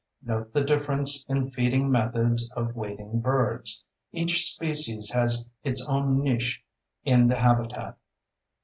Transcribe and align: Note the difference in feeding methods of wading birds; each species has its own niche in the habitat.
Note 0.23 0.51
the 0.51 0.63
difference 0.63 1.29
in 1.29 1.47
feeding 1.47 1.91
methods 1.91 2.51
of 2.53 2.75
wading 2.75 3.19
birds; 3.19 3.85
each 4.11 4.43
species 4.51 5.11
has 5.11 5.47
its 5.63 5.87
own 5.87 6.23
niche 6.23 6.63
in 7.03 7.27
the 7.27 7.35
habitat. 7.35 7.99